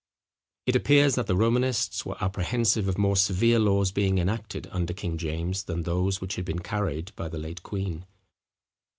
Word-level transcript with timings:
It 0.65 0.75
appears 0.75 1.13
that 1.13 1.27
the 1.27 1.35
Romanists 1.35 2.07
were 2.07 2.17
apprehensive 2.23 2.87
of 2.87 2.97
more 2.97 3.15
severe 3.15 3.59
laws 3.59 3.91
being 3.91 4.17
enacted 4.17 4.65
under 4.71 4.95
King 4.95 5.15
James 5.15 5.65
than 5.65 5.83
those 5.83 6.19
which 6.19 6.37
had 6.37 6.45
been 6.45 6.57
carried 6.57 7.15
by 7.15 7.29
the 7.29 7.37
late 7.37 7.61
queen. 7.61 8.07